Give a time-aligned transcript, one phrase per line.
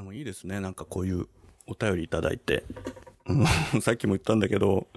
[0.00, 0.60] でもいいですね。
[0.60, 1.26] なんかこういう
[1.66, 2.64] お便りいただいて。
[3.82, 4.88] さっきも言ったんだけど、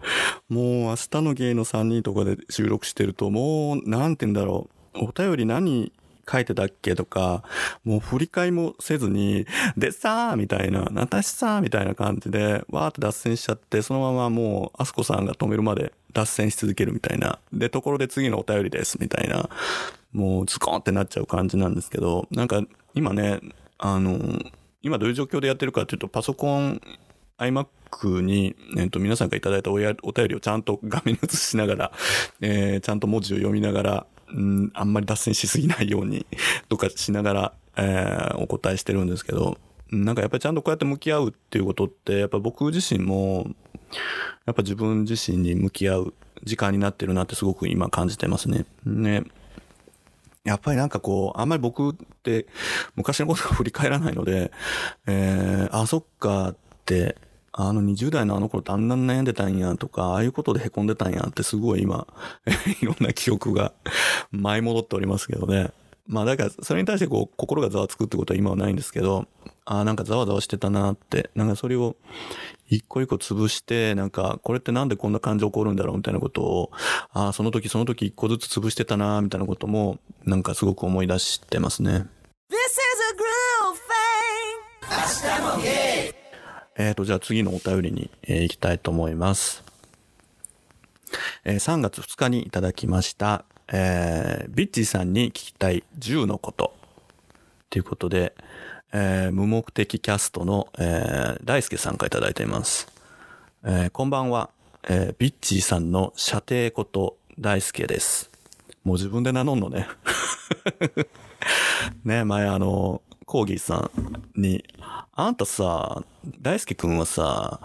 [0.47, 4.99] もう明日の芸の3人とかで収録してると、もう、なんて言うんだろう。
[5.05, 5.91] お便り何
[6.29, 7.43] 書いてたっけとか、
[7.83, 9.45] もう振り返りもせずに、
[9.75, 17.39] でさーみたいな、私さーみたいな感じで、わーって脱線しちゃって、そのままもう、あすこさんが止めるまで脱線し続けるみたいな。
[17.51, 19.49] で、ところで次のお便りです、みたいな。
[20.13, 22.63] もうズコーンってなっちゃう感じなんですけど、なんか
[22.93, 23.41] 今ね、
[23.77, 24.39] あの、
[24.83, 26.81] 今どういう状況でやってるかっていうと、パソコン、
[27.37, 31.91] iMac に、えっと、皆さんがいただいたおやお便りをちゃんと画面に映しながら、
[32.41, 36.25] えー、ちゃんと文字を読みながら、うん、あんまり脱線しすぎないように
[36.67, 39.57] とかしながら、えー、お答えしてるんですけど、
[39.89, 43.47] なんかやっぱりちゃんとこうやって向き合うっていうことって、やっぱ僕自身も、
[44.45, 46.13] やっぱ自分自身に向き合う
[46.43, 48.65] 時間になってるなってすごく今感じてますね。
[48.85, 49.23] ね。
[50.43, 51.93] やっぱりなんかこう、あんまり僕っ
[52.23, 52.47] て
[52.95, 54.51] 昔のことが振り返らないので、
[55.07, 57.17] えー、あ、そっかって、
[57.55, 62.07] あの20代のあの頃ってあん悩んでたんやとか、ああいうことで凹んでたんやってすごい今、
[62.81, 63.73] いろんな記憶が
[64.31, 65.71] 舞い戻っておりますけどね。
[66.07, 69.27] まあだからそれに対してこう心がざわつくってことは今はないんですけど、
[69.65, 71.95] ああなんかざわざわしてたなって、なんかそれを
[72.73, 76.71] 一個一個潰して、なんかこれってなんでこんな感情起こるんだろうみたいなことを、
[77.11, 81.91] ああその時その時一個ずつ潰してたなみたいなことも、なんかすごく思い出してますね。
[81.91, 82.07] This is
[83.11, 83.77] a groove
[85.59, 86.13] thing.
[86.75, 89.63] えーと、じゃあ次のお便りに、えー行きたいと思います。
[91.45, 96.73] えー3月2日にいただきました、えービッチーさんに聞きたい10のこと。
[97.69, 98.33] ということで、
[98.93, 102.87] えー無目的キャストの、えー大輔さんからいただいています。
[103.63, 104.49] えーこんばんは、
[104.87, 108.29] えービッチーさんの射程こと大輔です。
[108.83, 109.87] もう自分で名乗んのね。
[112.05, 113.89] ね、前あの、コーギーさ
[114.35, 114.63] んに、
[115.13, 116.03] あんたさ、
[116.41, 117.59] 大輔くんはさ、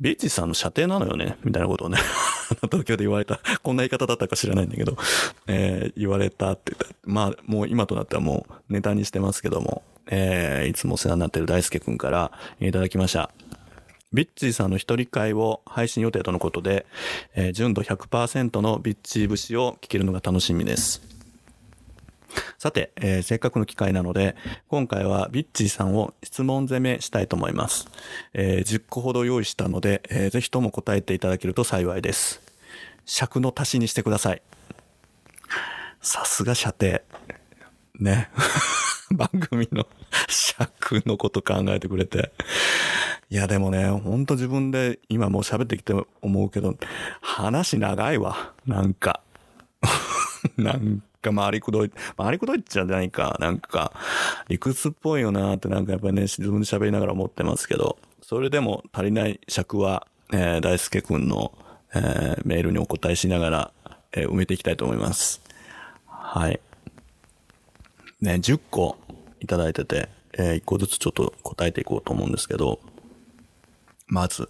[0.00, 1.38] ビッチーさんの射程なのよね？
[1.42, 1.98] みたいなことをね、
[2.70, 3.40] 東京で言われた。
[3.62, 4.96] こんな言い方だったか知らないんだけど、
[5.48, 6.94] えー言われたって言った。
[7.04, 13.30] まあ、もう今となってはもうネタにしてますけども、えーいつもお世話になってる大輔くんからいただきました。
[14.12, 16.86] ビッチーさんの一人会を配信予定とのことで、
[17.34, 21.02] えー純度100%のビッチー節を聞けるのが楽しみです。
[22.58, 24.34] さて、えーせっかくの機会なので、
[24.68, 27.86] 今回はビッチーさんを質問攻めしたいと思います。
[28.32, 32.40] えー10個ほど用意したので、えーぜひとも答えていただけると幸いです。
[33.04, 34.42] 尺の足しにしてください。
[36.00, 37.00] さすが射程。
[37.98, 38.30] ね。
[39.12, 39.86] 番組の
[40.28, 42.32] 尺のこと考えてくれて。
[43.30, 46.76] いや、でもね、ほんと自分で今もう喋ってきて思うけど、
[47.20, 48.52] 話長いわ。
[48.66, 49.20] なんか。
[50.56, 53.36] なんか回りくどい、回りくどいっちゃないか。
[53.40, 53.92] なんか、
[54.48, 61.52] 理屈っぽいよなってなんかやっぱりね、自分で喋りながら思ってますけど、それでも足りない尺は、えー大輔くんの、
[61.94, 63.72] えーメールにお答えしながら、
[64.12, 65.40] えー埋めていきたいと思います。
[66.06, 66.60] はい。
[68.20, 68.96] ね、10個
[69.40, 72.80] いただいてて、え1個ずつちょっと答えていこうと思うんですけど、
[74.06, 74.48] まず、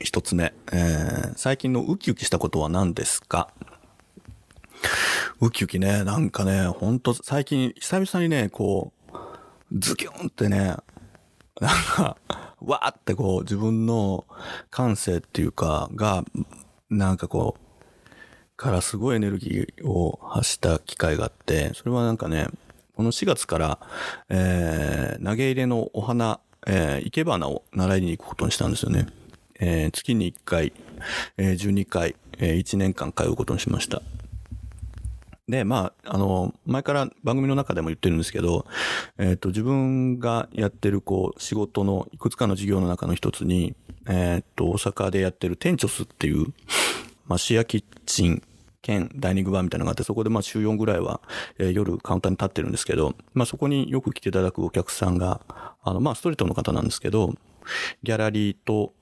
[0.00, 3.48] 一つ目、えー最近のウキウキしたことは何ですか？
[5.40, 9.16] ウキウキね、なんかね、ほんと最近、久々にね、こう、
[9.78, 10.76] ズキュンってね、
[11.60, 12.16] なんか、
[12.60, 14.26] わーってこう、自分の
[14.70, 16.24] 感性っていうか、が、
[16.90, 22.46] なんかこう、からすごいエネルギーを発した機会があって、それはなんかね、
[22.96, 23.78] この4月から、
[24.30, 29.06] えー、投げ入れのお花、えー、生け花を習いに行くことにしたんですよね。
[29.60, 30.72] えー、月に1回、
[31.36, 34.00] えー、12回、えー、1年間通うことにしました。
[35.46, 38.66] で、まあ、あの、前から番組の中でも言ってるんですけど、
[39.18, 43.76] えっ、と、自分がやってる、こう、仕事のいくつかの事業の中の一つに、
[44.08, 46.46] えっ、と、大阪でやってるテンチョスっていう、
[47.26, 48.42] まあ、シアキッチン
[48.86, 51.20] 兼ダイニングバーみたいなのがあって、そこでまあ週4ぐらいは、
[51.58, 55.40] え夜カウンターに立ってるんですけど、まあそこによく来ていただくお客さんが、
[55.82, 57.34] あのまあストリートの方なんですけど、
[58.04, 58.92] ギャラリーと、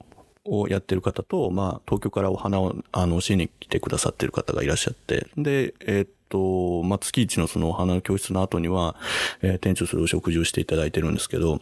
[0.47, 8.97] をやってる方と、まあ東京からお花を、あの、教えに来てくださってる方がいらっしゃって、で、えーっと、まあ月一のそのお花の教室の後には、
[9.43, 11.61] えー店長するお食事をしていただいてるんですけど、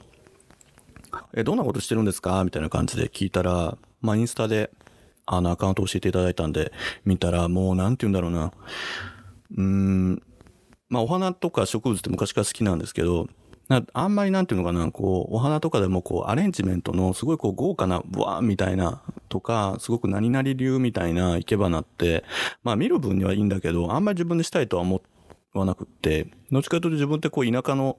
[1.35, 2.43] え、どんなことしてるんですか？
[2.43, 4.71] みたいな感じで聞いたら、まあ、インスタで、
[5.27, 6.73] あの、アカウント教えていただいたんで、
[7.05, 8.53] 見たら、もう、なんて言うんだろうな。
[9.57, 10.23] うーん、
[10.89, 13.29] まあ、お花とか植物って昔から好きなんですけど、
[13.95, 22.25] あんまりなんていうのかな、こう、お花とかでもこう、アレンジメントのすごいこう、豪華な、わーみたいな、とか、すごく何々流みたいな生け花って、
[22.63, 25.01] まあ見る分にはいいんだけど、あんまり自分でしたいとは思っ
[25.59, 27.99] はなくって、どっちかというと自分ってこう田舎の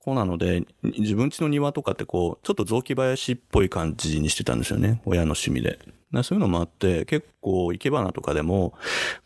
[0.00, 5.02] 子なので、自分家の庭とかってこう、ちょっと雑木林っぽい感じにしてたんですよね。
[5.04, 5.78] 親の趣味で。
[6.22, 8.74] そういうのもあって、結構生け花とかでも、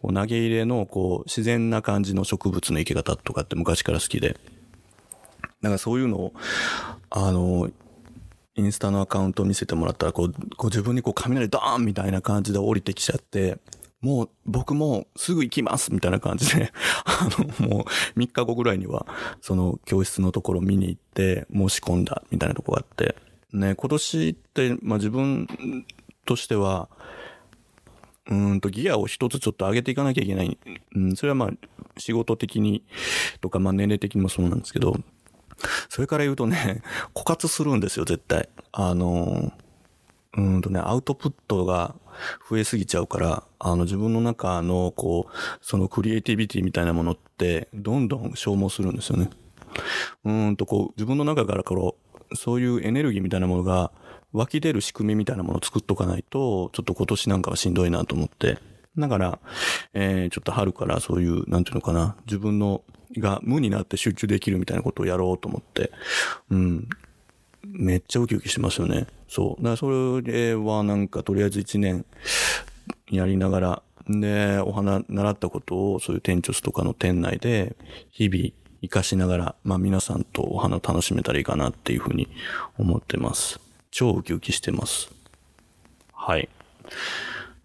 [0.01, 4.39] こう投げ入れのこう自然な感じの植物の生け方とかって昔から好きで。
[5.61, 6.33] だからそういうのを、
[7.11, 7.71] あの、
[8.55, 13.59] インスタのアカウントを見せてもらったら、こう、こう自分にこう雷ドーンみたいな感じで降りてきちゃって、
[14.01, 16.73] もう僕もすぐ行きますみたいな感じで、
[17.05, 17.29] あ
[17.61, 19.07] の、もう3日後ぐらいには、
[19.41, 23.17] その教室のところ見に行って申し込んだみたいなとこがあって、
[23.53, 25.49] ね、今年って、まあ自分
[26.25, 26.89] としては、
[28.31, 30.59] うんとギアを一つちょっと上げていかなきゃいけない。
[30.95, 31.51] うん、それはまあ
[31.97, 32.85] 仕事的に
[33.41, 34.97] とか、まあ年齢的にもそうなんですけど、
[35.89, 36.83] それから言うとね、
[37.15, 38.49] 枯渇するんですよ、絶対。
[38.73, 39.53] あの、
[40.37, 41.95] うんとね、アウトプットが
[42.49, 49.31] 増えすぎちゃうから、あの自分の中のこう、そのクリエイティビティみたいなものって、どんどん消耗するんですよね。
[50.25, 51.97] うんとこう、自分の中からこ
[52.31, 53.91] う、そういうエネルギーみたいなものが
[54.33, 58.59] 湧き出る仕組みみたいなものを作っとかないと、ちょっと今年なんかはしんどいなと思って。
[58.99, 59.39] だから、
[59.95, 62.83] えー、ちょっと春からそういう、なんていうのかな、自分の
[63.17, 65.91] が無になって集中できるみたいなことをやろうと思って、
[66.51, 66.89] うん。
[67.65, 69.07] めっちゃウキウキしてますよね。
[69.29, 69.63] そう。
[69.63, 72.05] だからそれはなんかとりあえず一年
[73.11, 77.77] やりながら、で、お花習ったことをそういう店長とかの店内で
[78.11, 78.51] 日々
[78.81, 82.29] 活かしながら、まあ皆さんとお花を楽しめたらいいかなっていうふうに
[82.79, 83.61] 思ってます。
[83.91, 85.11] 超ウキウキしてます。
[86.13, 86.49] はい。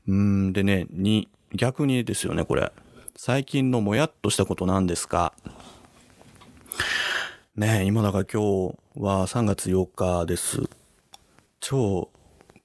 [0.07, 2.71] うんでね、に、逆にですよね、これ。
[3.15, 5.33] 最近のもやっとしたことなんですか
[7.55, 10.63] ね今だから今日は3月8日です。
[11.59, 12.09] 超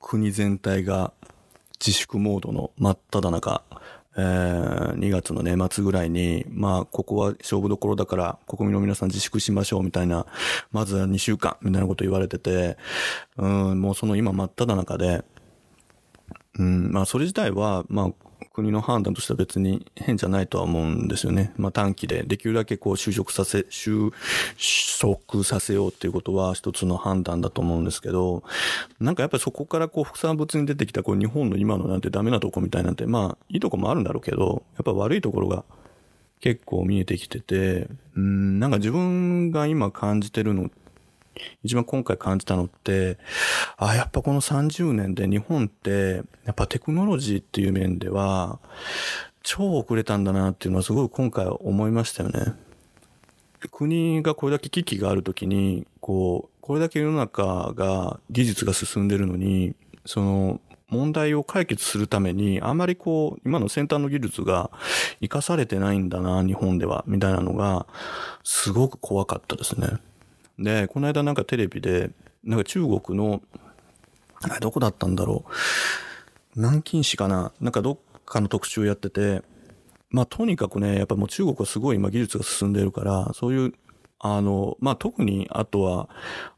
[0.00, 1.12] 国全体が
[1.79, 3.62] 自粛モードの真っ只中、
[4.17, 10.25] えー、2月の年末ぐらいに、まあ、ここは勝負どころだから国民の皆さん自粛しましょうみたいな、
[10.73, 12.79] まずは2週間みたいなこと言われてて、
[13.37, 15.23] うん、もうその今真っ只中で、
[16.58, 21.52] うん、まあそれ自体は、まあ国の判断としては別に変じゃないとは思うんですよね。
[21.56, 24.12] まあ短期でできるだけこう就職させ、就
[24.56, 28.43] 職させようっていうことは一つの判断だと思うんですけど、
[29.00, 35.64] なんかやっぱりそこからこう副産物に出てきたこう日本の今のなんてダメなとこみたいなんて、まあいいとこもあるんだろうけど、やっぱ悪いところが
[36.40, 40.88] 結構見えてきてて、うん、なんか自分が今感じてるのって
[41.62, 43.19] 一番今回感じたのって、
[43.76, 48.58] あ、やっぱこの30年で日本って、やっぱテクノロジーっていう面では、
[49.42, 52.54] 超遅れたんだなっていうのはすごい今回思いましたよね。
[53.70, 64.70] 国がこれだけ危機があるときに、こう、これだけ世の中が技術が進んでるのに、その問題を解決するために、あまりこう、今の先端の技術が
[65.20, 67.86] 活かされてないんだな、日本では、みたいなのが、
[68.42, 69.88] すごく怖かったですね。
[70.58, 72.10] で、この間なんかテレビで、
[72.44, 73.43] なんか中国の、
[74.60, 75.52] どこだったんだろう。
[76.56, 79.43] 南京市かななんかどっかの特集やってて、
[80.10, 83.75] まあとにかくね、やっぱもう中国はすごい今技術が進んでるから、そういう、
[84.20, 86.08] あの、まあ特にあとは、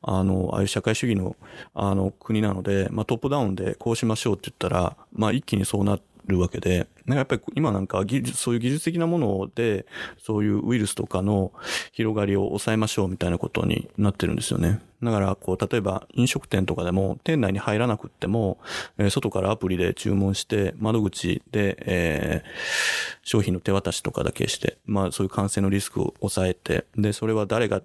[0.03, 1.37] あの、ああいう社会主義の、
[1.75, 9.87] あの国なので、まあトップダウンでこうしましょうって言ったら、まあ一気にそうなって、るわけで、なんかやっぱり今なんか技術、そういう技術的なもので、
[10.19, 11.53] そういうウイルスとかの
[11.93, 14.81] 広がりを抑えましょうみたいなことになってるんですよね。
[15.03, 18.59] だから、こう、例えば飲食店とかでも、店内に入らなくっても、
[18.99, 27.81] えー、外からアプリで注文して、窓口で、えー、商品の手渡しとかだけして、まあそういう感染のリスクを抑えて、で、それは誰が、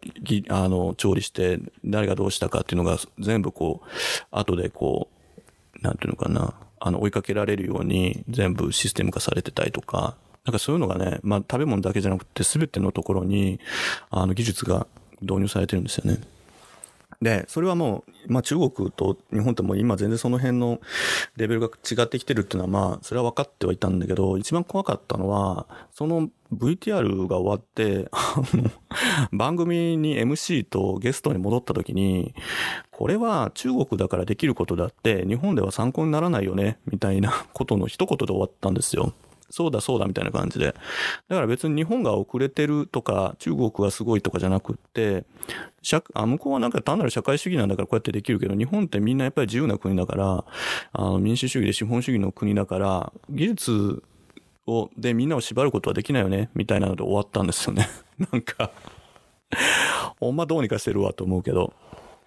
[0.50, 3.88] あの、調理して、誰がどうしたかっていうのが全部こう、
[4.32, 6.54] 後でこう、なんていうのかな、
[6.86, 10.16] あの、追いかけられるように全部システム化されてたりとか、
[10.46, 13.60] なんかそういうのがね、まあ食べ物だけじゃなくて全てのところに、
[14.12, 14.86] あの技術が
[15.20, 16.20] 導入されてるんですよね。
[17.26, 20.80] で、それはもう、まあ中国と日本ってもう今全然その辺の
[21.38, 28.70] レベルが違ってきてるっていうのはまあ、それは分かってはいたんだけど、一番怖かったのは、その VTR が終わって、あの、
[29.34, 32.36] 番組に MC とゲストに戻った時に、
[32.92, 39.14] これは中国だからできることだって、日本では参考にならないよね、みたいなことの一言で終わったんですよ。
[39.56, 40.66] そうだそうだみたいな感じで。
[40.66, 45.24] だから別に日本が遅れてるとか、中国がすごいとかじゃなくって、
[46.14, 50.44] あ向こうはなんか単なる社会主義なんだからこうやってできるけど、日本ってみんなやっぱり自由な国だから、
[50.92, 54.04] あの民主主義で資本主義の国だから、技術
[54.68, 57.88] を、でみんなを縛ることはできないよね、みたいなので終わったんですよね。
[58.30, 58.72] なんか
[60.20, 61.74] ほんまどうにかしてるわと思うけど。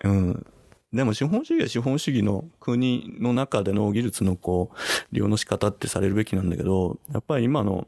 [0.02, 0.46] うん。
[0.92, 4.76] でも資本主義は資本主義の国の中での技術のこう、
[5.12, 7.86] 利用の仕方ってされるべきなんだけど、やっぱり今の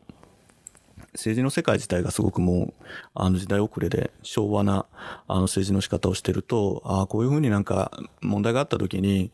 [1.13, 2.75] 政治の世界自体がすごくもう、
[3.15, 4.87] あの時代遅れで昭和な
[5.27, 9.31] あの政治の仕方をしてると、ああ、こういうふうになんか問題があった時に、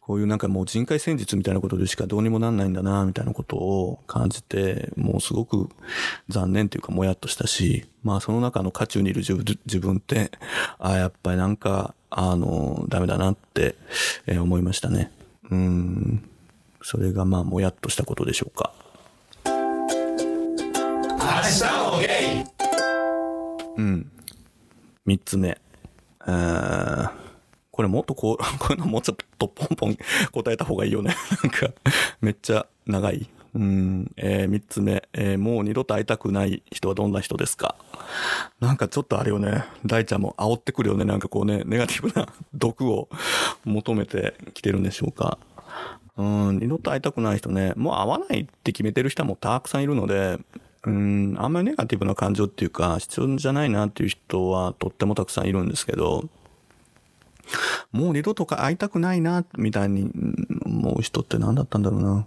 [0.00, 5.68] こういうなんかもう人海戦術みたいなことでしかどうにもなんないんだな、みたいなことを感じて、もうすごく
[6.28, 10.32] 残念というかもやっとしたし、まあその中の渦中にいる自分って、
[10.78, 13.76] ああ、やっぱりなんか、あの、ダメだなって、
[14.26, 15.12] えー、思いましたね。
[15.50, 16.28] うん。
[16.82, 18.72] それがまあもやっとしたことでしょうか。
[23.76, 24.10] うん。
[25.04, 25.58] 三つ目。
[27.70, 29.96] これもっとこう、 こういうのもうちょっとポンポン
[30.32, 31.14] 答えた方がいいよね。
[31.42, 31.68] なんか、
[32.20, 33.28] めっちゃ長い。
[33.52, 37.74] うん、えー、三つ目、えー、もう二度と会いたくない人はどんな人ですか？
[38.60, 41.04] なんかちょっとあれよね、大ちゃんも煽ってくるよね。
[41.04, 43.08] なんかこうね、ネガティブな毒を
[43.64, 45.38] 求めてきてるんでしょうか。
[46.16, 50.38] うん、二度と会いたくない人ね、もう会わないって決めてる人もたくさんいるので、
[50.86, 56.28] うん、あんまりネガティブな感情っていうか、必要じゃないなっていう人はとってもたくさんいるんですけど、
[57.92, 60.10] もう二度とか会いたくないな、みたいに
[60.64, 62.26] 思う人って何だったんだろうな。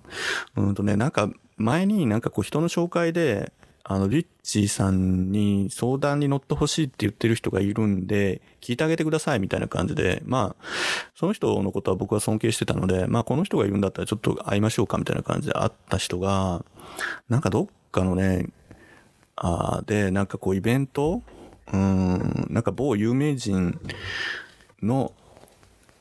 [0.57, 3.51] うんとね、なんか前になんかこう人の紹介で、
[3.85, 10.65] あの、リッチーさんに相談に乗ってほしいって言ってる人がいるんで、聞いてあげてくださいみたいな感じで、まあ、
[11.15, 16.63] その人のことは僕は尊敬してたので、まあこの人がいるんだったらちょっと会いましょうかみたいな感じで会った人が、
[17.27, 18.49] なんかどっかのね、
[19.37, 21.21] あで、なんかこうイベント
[21.71, 23.79] うん、なんか某有名人
[24.81, 25.13] の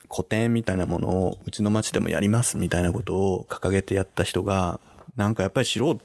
[0.09, 4.81] 個展みたいなものをうちの町でもやりますみたいなことを掲げてやった人が、
[5.17, 5.99] なんかやっぱり素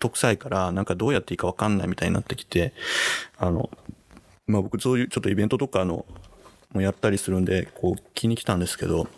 [0.00, 2.72] 人臭いから、なんかどうやっていいかわかんないみたいになってきて、
[3.38, 3.70] あの、
[4.46, 6.04] まあ僕そういうちょっとイベントとかの、
[6.72, 9.08] もやったりするんで、こう気に来たんですけど、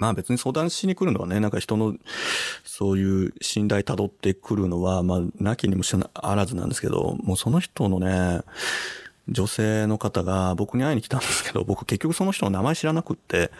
[0.00, 1.94] まあ別に相談しに来るのはね、なんか人の
[2.64, 8.40] そういう信頼辿ってくるのは、まあ、なきにもしあらずなんですけど、もうその人のね、
[9.28, 13.50] 女性の方が僕に会いに来たんですけど、僕結局その人の名前知らなくって、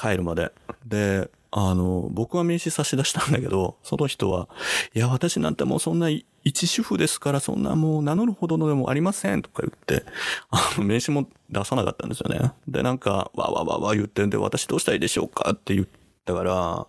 [0.00, 0.52] 帰るまで。
[0.86, 4.48] で、あの、僕は名刺差し出したんだけど、その人は、
[4.94, 6.08] いや、私なんてもうそんな
[6.44, 10.04] 一主婦ですから、そんなもう名乗るほどのでもありませんとか言って、
[10.50, 12.52] あの、名刺も出さなかったんですよね。
[12.68, 15.86] で、なんか、わわわわ言ってんで、私どうしたらいいでしょうかって言っ
[16.24, 16.86] たから、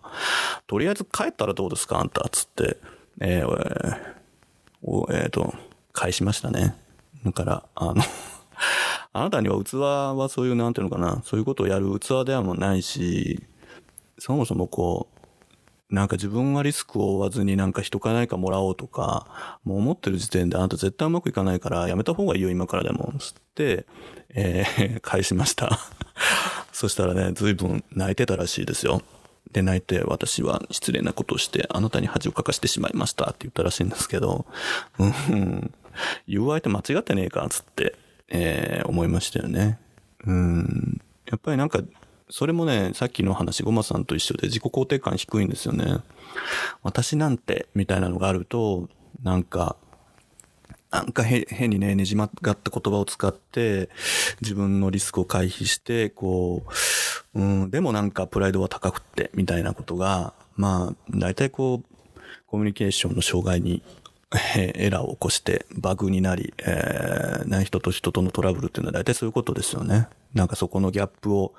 [0.66, 2.76] とりあえず帰ったらどうですかあんた、つって、
[3.20, 3.96] えー、
[5.10, 5.54] えー、と、
[5.92, 6.76] 返しましたね。
[7.24, 7.96] だから、あの
[9.12, 13.42] あなたには器はそういう、なんていうのかな、そういうことをやる器ではもないし、
[14.22, 15.08] そもそもこ
[15.90, 23.12] う、なんか自分はリスクを負わずになんか人かないかもらおうとか、もう思ってる時点であなた絶対うまくいかないからやめた方がいいよ今からでも。
[23.18, 23.84] つって、
[24.28, 25.80] えー、 返しました。
[26.70, 29.02] そしたらね、随分泣いてたらしいですよ。
[29.50, 34.46] で、泣いて私は失礼なことをしてあなたに恥をかかしてしまいましたって言ったらしいんですけど、
[35.00, 35.72] うん、
[36.28, 37.96] 言う相手間違ってねえか、つって、
[38.28, 39.80] えー、思いましたよね。
[40.24, 41.00] うん。
[41.26, 41.80] やっぱりなんか、
[42.28, 45.98] それもね、さっきの話、ゴマさんと一緒で自己肯定感低いんですよね。
[46.82, 48.88] 私なんて、みたいなのがあると、
[49.22, 49.76] なんか、
[50.90, 53.88] なんか変にね、ねじ曲がった言葉を使って、
[54.42, 56.64] 自分のリスクを回避して、こ
[57.34, 63.82] う、うん、でもなんかプライドは高くって、みたいなことが、まあ、大体こう、コミュニケーションの障害に
[64.56, 70.08] エラーを起こしてバグになり、えー、人と人とのトラブルっていうのは大体そういうことですよね。
[70.34, 71.52] なんかそこのギャップを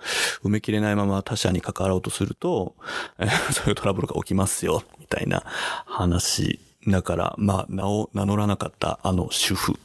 [0.43, 2.75] 埋めきれないまま他者に関わろうとすると、
[3.19, 5.43] えー、 そういうトラブルが起きますよ、みたいな
[5.85, 6.59] 話。
[6.87, 9.75] だから、まあ、名を名乗らなかったあの主婦っ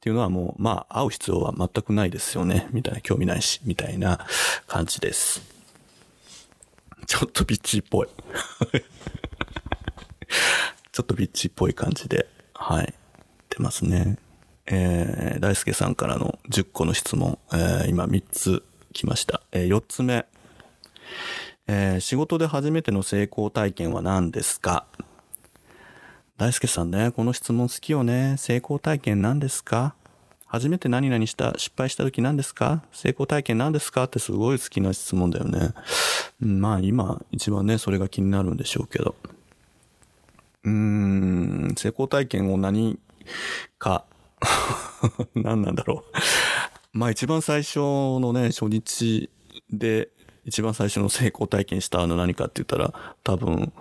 [0.00, 4.26] ていうのはもう、まあ、会う必要は全くないですよね、みたいな、興味ないし、みたいな
[4.66, 5.42] 感じです。
[7.06, 8.08] ちょっとビッチっぽい。
[11.00, 12.92] ちょっとビッチっぽい感じで、はい、
[13.48, 14.18] 出ますね。
[14.66, 19.40] えー、大輔さんからの10個の質問、えー、今3つ来ました。
[19.50, 20.26] えー、4つ目。
[21.66, 24.84] えー、仕事で初めての成功体験は何ですか？
[26.36, 28.34] 大輔さんね、この質問好きよね。
[28.36, 29.94] 成功体験何ですか？
[30.44, 32.82] 初めて何々した、失敗した時何ですか？
[32.92, 34.04] 成功体験何ですか？
[34.04, 35.70] ってすごい好きな質問だよね。
[36.40, 39.14] まあ今一番ね、それが気になるんでしょうけど。
[40.70, 42.98] うん、成功体験を何
[43.78, 44.04] か
[45.34, 49.30] 何なんだろうまあ一番最初のね、初日
[49.70, 50.08] で
[50.44, 53.72] 一番最初の成功体験したの何かって言ったら、多分、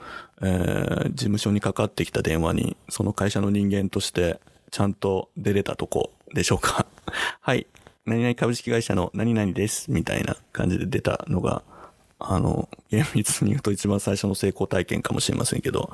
[0.41, 4.39] えー、事務所にかかってきた電話に、その会社の人間として
[4.71, 6.85] ちゃんと出れたとこでしょうか
[7.41, 7.65] はい。
[8.05, 9.91] 何々株式会社の何々です。
[9.91, 11.63] みたいな感じで出たのが、
[12.19, 15.91] あの、厳密に言うと一番最初の成功体験かもしれませんけど、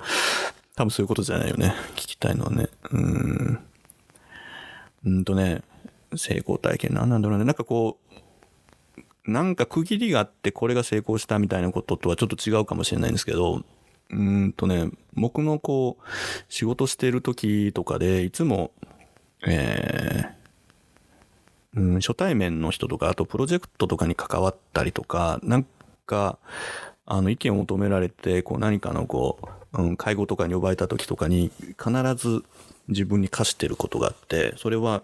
[0.76, 1.74] 多分そういうことじゃないよね。
[1.96, 2.68] 聞きたいのはね。
[2.92, 3.60] うん。
[5.06, 5.62] うんとね、
[6.16, 7.46] 成功体験なんだろうね。
[7.46, 7.98] なんかこ
[9.26, 13.64] う、なんか区切りがあってこれが成功したみたいなこととはちょっと違うかもしれないんですけど、
[14.10, 16.04] うんとね、僕のこう、
[16.50, 18.72] 仕事してる時とかで、いつも、
[19.48, 25.66] えー、うん、初対面の人とか、あとプロジェクトとかに関わったりとか、なん
[26.06, 26.38] か、
[27.06, 29.40] あの、意見を求められて、こう何かのこ
[29.74, 32.44] う、うん、介護とかに呼ばれた時とかに、必ず
[32.88, 35.04] 自分に課してることがあって、それは、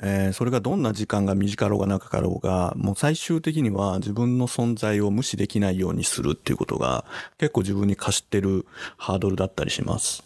[0.00, 7.04] えー、それがどんな時間が短かろうが長かろうが、もう最終的には自分の存在を無視できないようにするっていうことが
[7.38, 10.24] 結構自分に課してるハードルだったりします。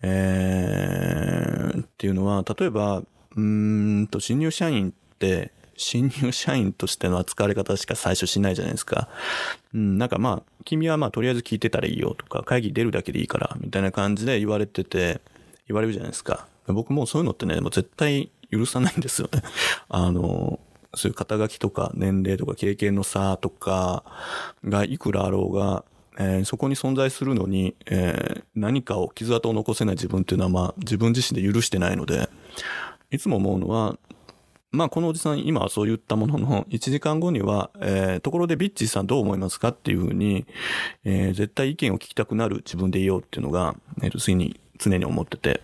[0.00, 3.02] えー、っていうのは、例えば、
[3.36, 5.52] うんと、新入社員って、
[5.82, 9.08] 新入社員としての扱われ方しか最初しないじゃないですか。
[9.74, 15.20] うん、なんかまあ、君はまあとりあえず聞いてたらいいよとか、会議出るだけでいいから、みたいな感じで言われてて、
[15.68, 16.46] 言われるじゃないですか。
[16.66, 19.42] 僕もそういうのってね、もう絶対許さないんですよね。
[19.88, 20.60] あの、
[20.94, 24.04] そういう肩書きとか年齢とか経験の差とか
[24.64, 25.84] がいくらあろうが、
[26.18, 32.28] えー、そこに存在するのに、えー、何かを傷跡を残せない自分っていうのは、まあ自分自身で許してないので、
[33.10, 33.96] いつも思うのは、
[34.72, 40.46] まあこのおじさん今はそう言ったものの、 1時間後には、えー、ところでビッチーさんどう思いますかっていうふうに、
[41.04, 45.60] えー、絶対意見を聞きたくなる自分でいようっていうのが、えっ、ー、と、次に常に思ってて、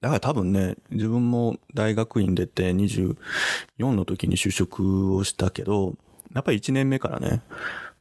[0.00, 3.16] だから多分ね、自分も大学院出て24
[3.78, 5.94] の時に就職をしたけど、
[6.34, 7.42] やっぱり1年目からね、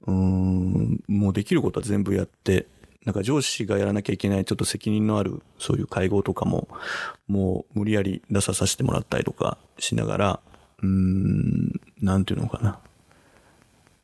[0.08, 2.68] うん、もうできることは全部やって、
[3.06, 6.68] なんか上司がやらなきゃいけないちょっと責任のあるそういう会合とかも、
[7.28, 10.40] もう無理やり出ささせてもらったりとかしながら、
[10.82, 12.80] うーん、なんていうのかな。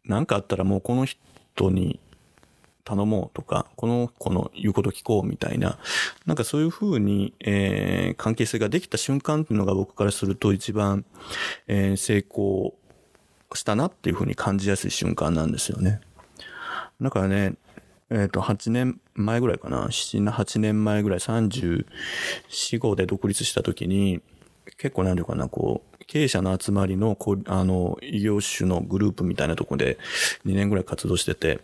[0.06, 2.00] なんかあったらもうこの人に
[2.86, 5.80] 頼もうとか、この子の言うこと聞こうみたいな、
[6.26, 11.04] なんかそういうふうに、えー、関係性ができた瞬間っていうのが僕からすると一番、
[11.68, 12.76] えー、成功
[13.54, 16.00] したなっていうふうに感じやすい瞬間なんですよね。
[17.02, 17.56] だからね、
[18.10, 21.86] えっ、ー、と、8年前ぐらいかな、7、8年前ぐらい、34、
[22.50, 24.22] 5で独立した時に、
[24.78, 29.98] 結構なんていうかな、こう、経営者の集まりの、こう、あの、異業種のグループみたいなとこで
[30.46, 31.60] 2年ぐらい活動してて、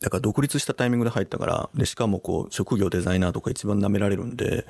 [0.00, 4.66] だから独立したタイミングで入ったから、で、しかもこう、職業デザイナーとか一番舐められるんで、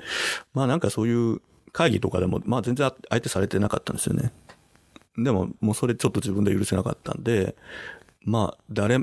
[0.53, 4.31] まあなんかそういう会議とかでも、まあ全然相手されてなかったんですよね。
[5.17, 7.55] でも、もうそれちょっと自分で許せなかったんで、
[8.25, 8.99] まあ、誰、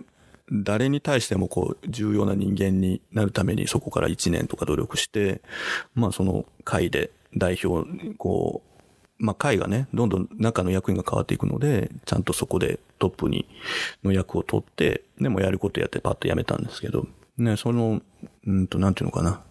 [0.50, 5.40] 誰に対してもこう、重要な人間になるためにそこから1年とか努力して、
[5.94, 8.70] まあその会で代表、こう、
[9.20, 13.46] まあ、会がね、どんどん中の役員が変わっていくので、ちゃんとそこでトップに、
[14.02, 18.00] の役を取って、でもやることやってパッとやめたんですけど、ね、その、
[18.46, 19.42] うんと、なんていうのかな。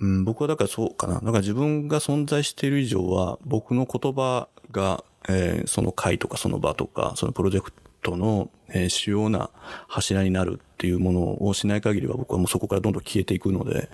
[0.00, 1.14] うん、僕はだからそうかな。
[1.14, 9.50] だから自分が存在している以上は、僕の言葉が、えー、その会とかその場とか、そのプロジェクトの、えー、主要な
[9.88, 13.88] 柱になるっていうものをしない限りは僕はもうそこからどんどん消えていくので、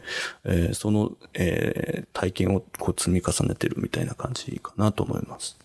[0.44, 5.58] えー、その、えー、体験をこう積み重ねてるみたいな感じかなと思います。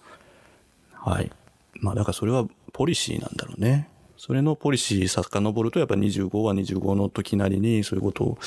[0.94, 1.32] はい。
[1.80, 3.90] まあだからそれはポリシーなんだろうね。
[4.18, 8.38] それのポリシー遡るとやっぱ25は25の時なりにそういうことを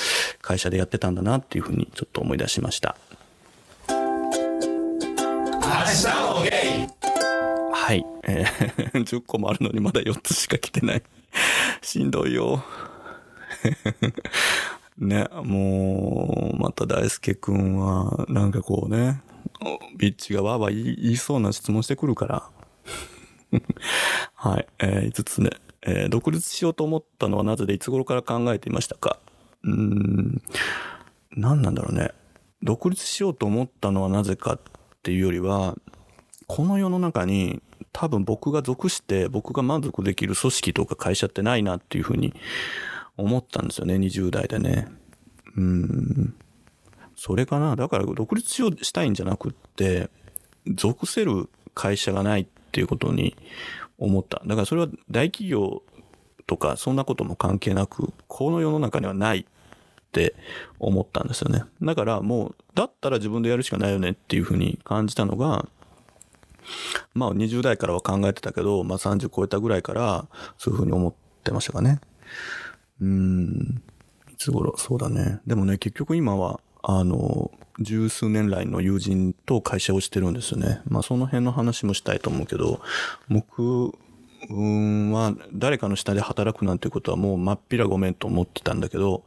[0.41, 2.97] 会社でやってたんだなっていうふうにちょっと思い出しました。
[7.87, 8.05] はい。
[8.25, 11.03] えー、 10個もあるのにまだ4つしか来てない。
[11.83, 12.65] しんどいよ。
[14.99, 19.23] ね、もう、また大輔くんは、なんかこうね、
[19.97, 22.51] ビッチがわーわー言いそうな質問してくるから。
[24.35, 24.67] はい。
[24.81, 25.57] えー、5つ目。
[25.83, 29.21] えー、独立しようと思ったのはなぜでいつ頃から考えていましたか？
[29.63, 30.43] うん、
[31.31, 32.11] 何なんだろうね。
[32.65, 34.61] 独立しようと思ったのはなぜかっ
[35.05, 35.77] ていうよりは、
[36.49, 37.63] この世の中に
[37.99, 42.35] 多分僕が属して僕が満足できる組織とか会社ってないなっていうふうに
[43.17, 44.87] 思ったんですよね、20代でね。
[45.57, 46.35] うん。
[47.17, 47.75] それかな。
[47.75, 50.11] だから独立しようしたいんじゃなくって、
[50.67, 53.35] 属せる会社がないっていうことに
[53.97, 54.43] 思った。
[54.45, 55.83] だからそれは大企業
[56.47, 59.45] とかそんなことも関係なく、この世の中にはないっ
[60.13, 60.35] て
[60.79, 61.63] 思ったんですよね。
[61.81, 65.67] だからもう、だったら自分でやるしかないよねっていうふうに感じたのが、
[67.15, 70.27] まあ20代からは考えてたけど、まあ30超えたぐらいから
[70.59, 72.01] そういうふうに思ってましたかね。
[73.01, 73.83] うん。
[74.31, 74.77] いつ頃？
[74.77, 75.41] そうだね。
[75.47, 77.51] でもね、結局今は、あの、
[77.81, 80.81] 十数年来の友人と会社をしてるんですよね。
[80.89, 82.81] まあその辺の話もしたいと思うけど、
[83.29, 83.93] 僕
[84.49, 89.25] 分は誰かの下で働くなんてことはもうまっぴらごめんと思ってたんだけど、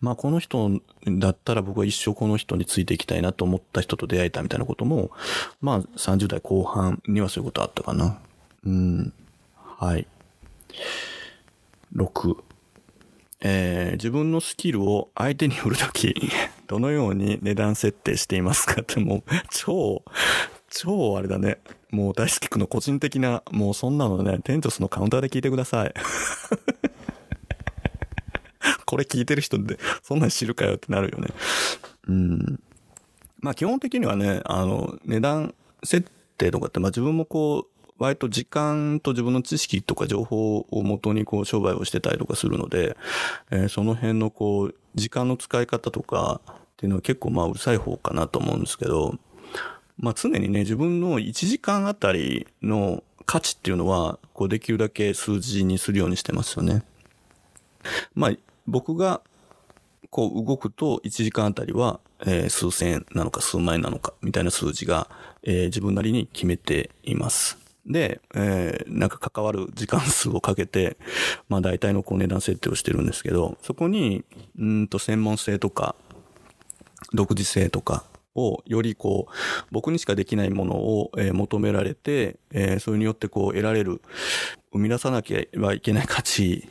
[0.00, 5.10] まあこの人だったら僕は一生この人についていきたいなと思った人と出会えたみたいなことも、
[5.60, 8.18] まあ30代後半にはそういうことあったかな。
[8.64, 9.12] うん。
[9.78, 10.06] はい。
[11.94, 12.36] 6。
[13.44, 16.14] えー、自分のスキルを相手に売るとき、
[16.68, 20.02] どのように値段設定していますかってもう、超、
[20.72, 21.58] 超あれだね。
[21.90, 25.94] もう大好きくの個人的な、もうそんなのね、テントスのカウンターで聞いてください。
[28.86, 31.28] これ聞いてる人ってそんなん知るかよってなるよね。
[32.08, 32.60] うん。
[33.40, 35.54] まあ基本的にはね、あの、値段
[35.84, 42.96] 設定とかって、まあ自分もこう、割と時間と自分の知識とか情報をもとにこう商売をしてたりとかするので、
[43.50, 49.18] えー、その辺のこう、時間の使い方とかっていうのは結構まあうるさい方かなと思うんですけど、
[50.02, 56.82] まあ常にね、自分の1時間あたりの価値っていうのは、こうできるだけ数字にするようにしてますよね。
[58.14, 58.32] まあ
[58.66, 59.22] 僕が
[60.10, 65.08] こう動くと1時間あたりは、えー、数千なのか数万円なのかみたいな数字が、
[65.44, 67.56] えー、自分なりに決めています。
[67.86, 70.96] で、えー、なんか関わる時間数をかけて、
[71.48, 74.24] まあ大体のこう値段設定をしてるんですけど、そこに、
[74.58, 75.94] うんと専門性とか、
[77.12, 79.32] 独自性とかをよりこう、
[79.70, 84.00] 僕にしかできないものを、え、求められて、え、それによってこう得られる、
[84.72, 86.68] 生み出さなきゃいけない価値、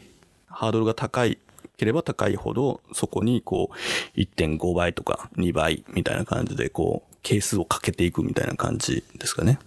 [0.48, 1.38] ハードルが高い
[1.82, 3.72] ければ高いほど、そこにこ
[4.16, 9.58] う、1.5倍とか2倍みたいな感じでこう、係数をかけていくみたいな感じですかね。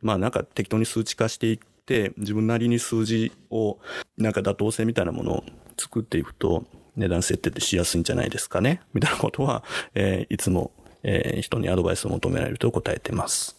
[0.00, 3.78] まあなんか適当に数値化していって、自分なりに数字を、
[4.16, 5.44] なんか妥当性みたいなものを
[5.76, 13.56] 作っていくと、値段設定ってしやすいんじゃないですかねみたいなことは、えー、いつも、えー、人にアドバイスを求められると答えてます。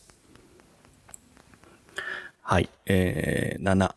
[2.41, 2.69] はい。
[2.85, 3.93] えー、7。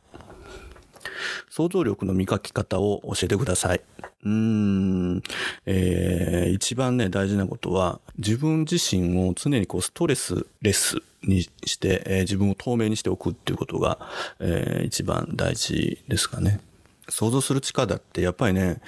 [1.48, 3.81] 想像力の磨き方を教えてください。
[4.24, 5.22] うん、
[5.66, 13.98] えー、一番ね、大事なことは、自分自身を常にこうストレスレスにして、えー、自分を透明にしておくっていうことが、
[14.38, 16.61] えー、一番大事ですかね。
[17.09, 18.81] 想像する力ってやっぱりね、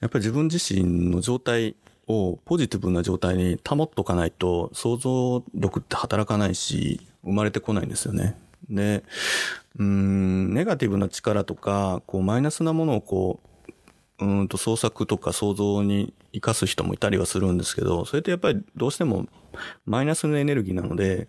[0.00, 1.74] やっぱり自分自身の状態
[2.12, 8.36] をポジティブな状態に保っとかないと想像力って働かないし、生まれてこないんですよね。
[8.68, 9.04] で、
[9.78, 13.40] うん、ネガティブな力とか、こうマイナスなものをこ
[14.18, 19.26] う、うんと創作とか想像に活かす人もいたりはするんですけど、それってやっぱりどうしても
[19.84, 21.28] マイナスのエネルギーなので、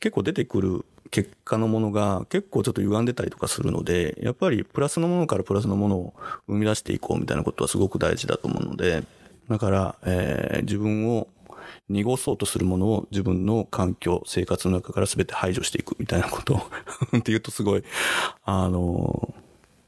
[0.00, 6.14] 結構出てくる結果のものが結構ちょっと歪んでたりとかするので、やっぱりプラスのものからプラスのものを
[6.48, 9.04] 生み出していこうみたいなことはすごく大事だと思うので、
[9.48, 11.28] だから、えー、自分を
[11.88, 16.58] 濁そうとするものを自分の環境、生活の中から全て排除していくみたいなことを
[17.18, 17.84] って言うとすごい、
[18.44, 19.34] あの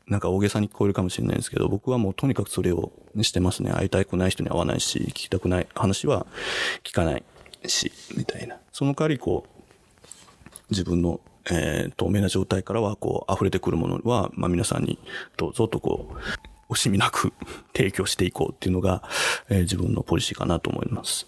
[0.07, 3.71] なんか大げさに聞こえるかもしれないんですけど、僕はもうとにかくそれをしてますね。
[3.71, 6.27] 会いたくない人に会わないし、聞きたくない話は
[6.83, 7.25] 聞かない
[7.67, 8.59] し、みたいな。
[8.73, 9.55] その代わりこう、
[10.71, 14.99] 自分の、えー、透明な状態からはこう溢れてくるものは、まあ皆さんに
[15.39, 16.15] どうぞとこう、
[16.69, 17.33] 惜しみなく
[17.75, 19.03] 提供していこうっていうのが、
[19.49, 21.27] えー、自分のポリシーかなと思います。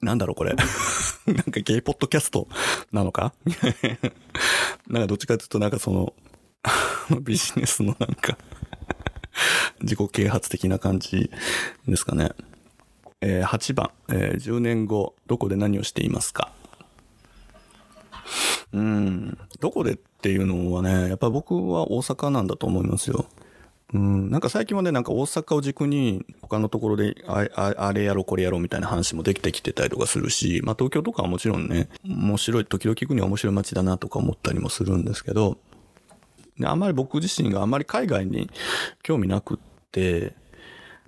[0.00, 0.54] なんだろうこれ。
[1.26, 2.48] なんかゲイポッドキャスト
[2.92, 3.32] なのか？
[4.88, 6.12] なんかどっちかっていうとなんかその、
[7.22, 8.36] ビジネスのなんか
[9.80, 11.30] 自己啓発的な感じ
[11.86, 12.30] ですかね。
[13.20, 16.50] えー、8番、えー、10年後、どこで何をしていますか？
[18.72, 23.26] うん、どこでっていうのはね、やっぱ僕は大阪なんだと思いますよ。
[23.94, 35.58] うん、なんか最近までなんか大阪を軸に他のところでああれやろこれやろみたいな話もできてきてたりとかするし、まあ東京とかはもちろんね、面白い、時々行くには面白い街だなとか思ったりもするんですけど、
[36.64, 38.50] あんまり僕自身があんまり海外に
[39.02, 39.58] 興味なくっ
[39.90, 40.34] て、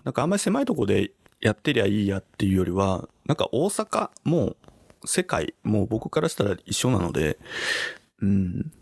[0.05, 4.57] なんかあんまり狭いとこでやってりゃいいやっていうよりは、なんか大阪も
[5.07, 7.39] 世界も僕からしたら一緒なので、
[8.21, 8.73] うん。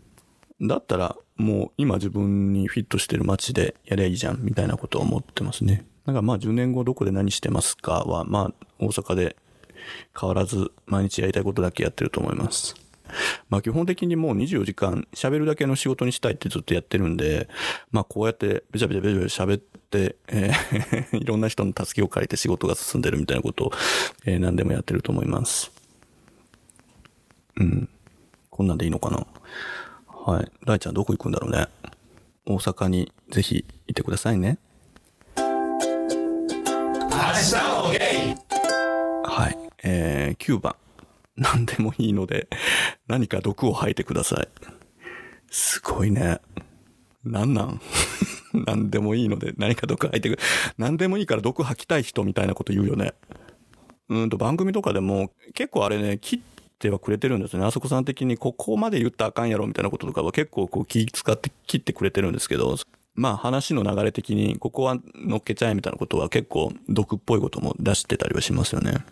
[0.67, 5.85] だったらもう今自分にフィットしてる街でやりゃいいじゃんみたいなことは思ってますね。
[6.05, 9.35] だからまあ10年後どこで何してますかはまあ大阪で
[10.19, 12.75] 変わらず毎日やりたいことだけやってると思います。
[13.49, 17.47] まあ基本的にもう24時間喋るだけの仕事にしたいってずっとやってるんで、
[17.91, 23.71] まあこうやってべちゃべちゃべちゃべちゃ喋って、えー いろんな人の助けを借りて仕事が進んでるみたいなことを、
[24.25, 25.71] えー、何でもやってると思います。
[27.57, 27.89] うん。
[28.49, 29.25] こんなんでいいのかな？
[30.25, 30.51] はい。
[30.65, 31.67] ライちゃんどこ行くんだろうね。
[32.45, 34.57] 大阪にぜひいてくださいね。
[39.25, 39.57] はい。
[39.83, 40.75] えー、9番。
[41.35, 42.47] 何でもいいので、
[43.07, 44.47] 何か毒を吐いてください。
[45.51, 46.39] すごいね。
[47.25, 47.81] なんなん？
[48.65, 50.41] 何でもいいので何か毒吐いてくる。
[50.77, 53.13] 何でもいいから毒吐きたい人みたいなこと言うよね。
[54.09, 56.39] うんと番組とかでも結構あれね、切っ
[56.83, 57.65] てはくれてるんですね。
[57.65, 62.75] あそこさん的にここまで言ったらあかんやろみたいなこととかは結構こう気使って切ってくれてるんですけど、
[63.15, 69.05] まあ話の流れ的にここは乗っけちゃえみたいなことは結構毒っぽいことも出してたりはしますよね。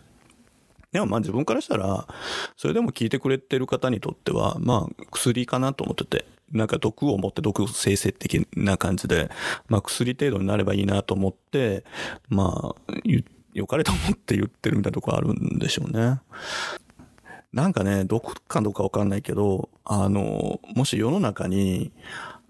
[0.92, 2.08] でもまあ自分からしたら、
[2.58, 9.30] それでも聞いてくれてる方にとっては、まあ薬かなと思ってて、なんか毒を持って毒生成的な感じで、
[9.70, 11.86] まあ薬程度になればいいなと思って、
[12.28, 12.94] まあ、
[13.54, 16.20] 良かれと思って言ってるみたいなとこあるんでしょうね。
[17.54, 21.92] なんかね、毒かどうかわかんないけど、あの、もし世の中に、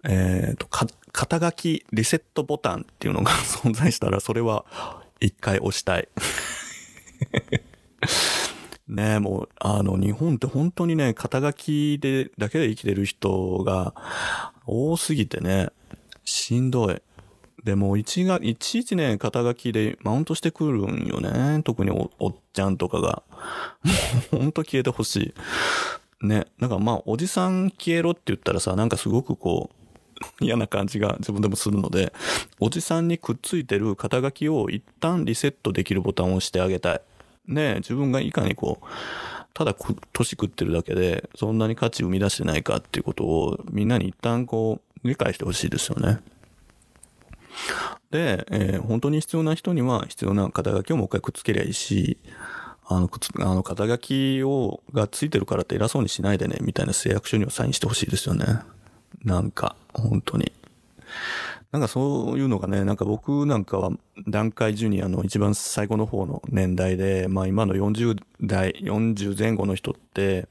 [0.04, 3.32] えっ、ー、と、か、肩書きリセットボタンっていうのが
[3.64, 4.66] 存在したら、それは
[5.20, 6.08] 一回押したい。
[8.88, 13.96] ねもう、あの、日本って本当にね、肩書きで、だけで生きてる人が
[14.68, 15.70] 多すぎてね、
[16.26, 17.02] しんどい。
[17.63, 21.62] でも、一が、いちいちね、肩書きでマウントしてくるんよね。
[21.63, 23.24] 特におおっちゃんとかが。
[24.32, 25.34] もう、ほんと消えてほし
[26.21, 26.26] い。
[26.26, 26.47] ね。
[26.60, 32.13] なんかまあ、おじさん消えろって言ったらさ、なんかすごくこう、嫌な感じが自分でもするので、
[32.60, 37.02] おじさんにくっついてる肩書きを一旦リセットできるボタンを押してあげたい。
[37.47, 38.86] ね、自分がいかにこう、
[39.54, 39.76] ただ
[40.13, 46.19] 年食ってるだけで、そんなに価値生み出してないかっていうことを、みんなに一旦こう、理解してほしいですよね。
[48.12, 52.18] で、えー、本当に必要な人には必要な肩書きをもう一回くっつけりゃいいし、
[52.88, 58.46] あの、くつ、あの、肩書きを、がついてるからって偉そうにしないでね、みたいな誓約書にはサインしてほしいですよね。
[59.24, 60.52] なんか、本当に。
[61.72, 63.92] なんかそういうのがね、なんか僕なんかは
[64.28, 70.50] 段階ジュニアの一番最後の方の年代で、まあ今の40代、40前後の人って、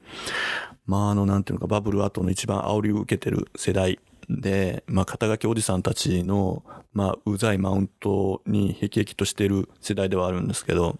[0.87, 10.99] まああのなんていうのかバブル後の一番煽りを受けてる世代で、まあ肩書きおじさんたちの、まあうざいマウントに辟易としてる世代ではあるんですけど、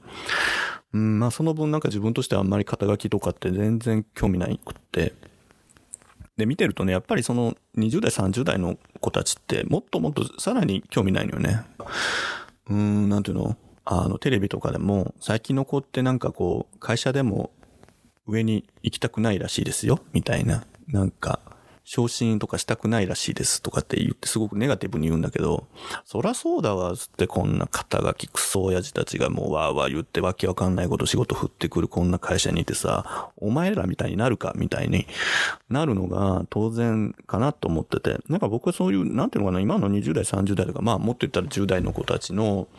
[0.93, 5.13] うん、まあその分なんか自分としてはあんまり肩書きとかって全然興味ないくって、
[6.37, 11.61] で、見てるとね、やっぱりその20代、30代の子たちってもっともっとさらに興味ないのよね。
[12.69, 13.57] うん、なんていうの？
[13.83, 17.51] あの、テレビとかでも最近の子ってなんかこう、会社でも
[18.27, 20.63] 上に行きたくないらしいですよ、みたいな。
[20.87, 21.39] なんか、
[21.93, 25.67] 昇進とかしたくないらしいですとかって言ってすごくネガティブに言うんだけど、
[26.05, 35.05] そらそうだわ、つってこんな肩書きクソ親父たちがもうわーわー言ってわけわかんないこと仕事振ってくるこんな会社にいてさ、お前らみたいになるかみたいに
[35.69, 42.69] なるのが当然かなと思ってて、なんか僕はそういう、なんていうのかな、今の20代、30代とか、まあもっと言ったら10代の子たちの、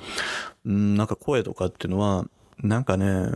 [0.64, 2.24] うん、なんか声とかっていうのは、
[2.62, 3.26] なんかね、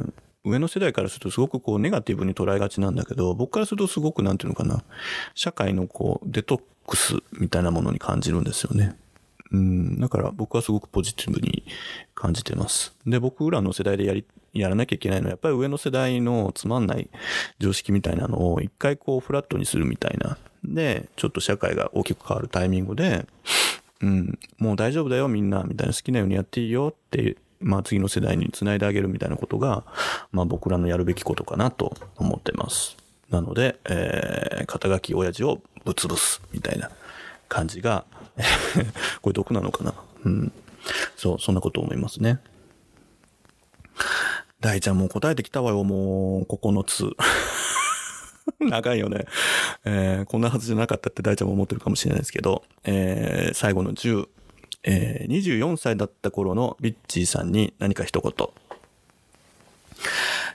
[0.46, 4.84] 上の世代からするとすごくこうネガティブに捉えがちなんだけど、僕からするとすごくなんていうのかな、
[5.34, 8.96] 社会のこうデトックスみたいなものに感じるんですよね。
[9.52, 11.64] うん、だから僕はすごくポジティブに
[12.14, 12.96] 感じてます。
[13.06, 17.10] で、僕らの世代でやり、やらなきゃいけないのは、やっぱり上の世代のつまんない
[17.58, 20.38] 常識みたいなのを一回こうフラットにするみたいな。
[20.64, 23.26] で、ちょっと社会が大きく変わるタイミングで、
[24.00, 29.84] うん、もう大丈夫だよみんな、みたいな好きなようにやっていいよってまあ次の世代につないであげるみたいなことが、
[30.32, 32.96] まあ僕らのやるべきことかなと思ってます。
[33.30, 36.90] なので、えー、肩書き親父をぶつぶすみたいな
[37.48, 38.04] 感じが、
[39.22, 39.94] これ毒なのかな？
[40.24, 40.52] うん。
[41.16, 42.38] そう、そんなこと思いますね。
[44.60, 47.10] 大ちゃんもう答えてきたわよ、もう、9つ。
[48.60, 49.26] 長いよね。
[49.84, 54.28] えー、こんなはずじゃなかったって大ちゃんも思ってるかもしれないですけど、えー、最後の10、
[54.86, 58.32] えー、24歳だった頃のビッチーさんに何か一言。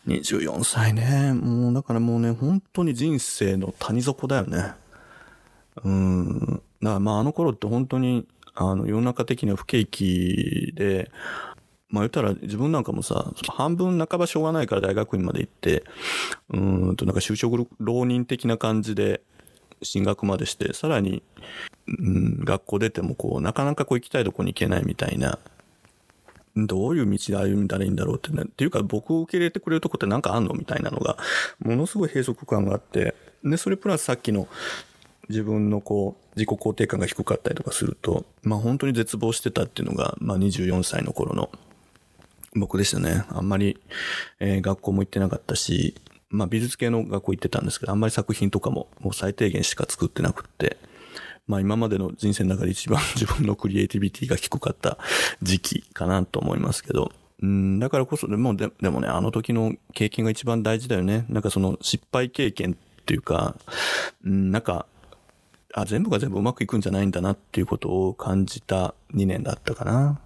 [0.07, 1.33] 24歳ね。
[1.33, 4.73] もう、だからもうね、本当に人生の谷底だよね。
[5.83, 6.39] うん。
[6.39, 11.11] だからまああの頃って本当に、あの、世の中的には不景気で、
[11.89, 15.83] まあ言ったら自分なんかもさ、半分半ばしょうがないから大学院まで行って、
[16.49, 16.57] う
[16.91, 19.21] んとなんか就職浪人的な感じで
[19.83, 21.23] 進学までして、さらに
[21.87, 25.39] うん、学校出てもこう、なかなかこう行きたいとこに行けないみたいな、
[26.55, 28.43] どういう道で歩んだらいいんだろうってね。
[28.43, 31.17] っていうか僕を受け入れてくれるとこってなんかあんのみたいなのが、
[31.59, 34.47] ものすごい閉塞感があって、で、それプラスさっきの
[35.29, 41.49] 自分のこう、自己肯定感が低かったりとかすると、まあ本当に絶望してたっていうのが、まあ24歳の頃の
[42.53, 43.23] 僕でしたね。
[43.29, 43.79] あんまり、
[44.39, 45.95] えー、学校も行ってなかったし、
[46.31, 50.77] まあ美術系の学校行ってたんですけど、あんまり作品とかももう最低限しか作ってなくって、
[51.47, 54.97] まあ今までの人生の中で一番 自分のクリエイティビティが低かった
[55.41, 61.25] 時期かなと思いますけど、うん、だからこそ、でも、ででもね、あの時の経験が一番大事だよね。
[61.27, 63.55] なんかその失敗経験っていうか、
[64.23, 64.85] うん、なんか、
[65.73, 70.19] あ、全部が全部うまくいくんじゃないんだなっていうことを感じた2年だったかな。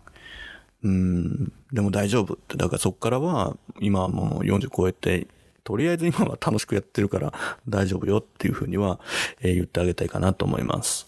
[0.84, 2.58] うん、でも大丈夫って。
[2.58, 5.28] だからそっからは、今はもう40超えて、
[5.66, 7.34] とりあえず今は楽しくやってるから
[7.68, 9.00] 大丈夫よっていうふうには、
[9.42, 11.08] え、言ってあげたいかなと思います。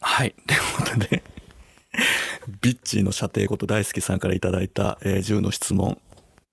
[0.00, 0.34] はい。
[0.46, 1.22] ということで
[2.60, 5.98] ビッチーの射程こと大好きさんからいただいた、えー、10の質問。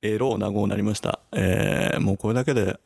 [0.02, 1.20] エローなごになりました。
[1.34, 2.80] えー、もうこれだけで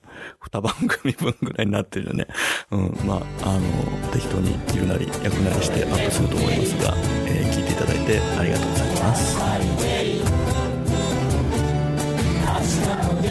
[0.50, 2.26] 2番組分ぐらいになってるよね。
[2.72, 6.96] うん、まあ、あの、適当に言うなり、役なりしてアップすると思いますが、
[7.28, 9.93] えー、聞いていただいてありがとうございます。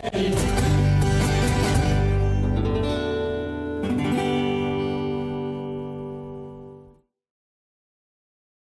[0.03, 0.42] Yeah.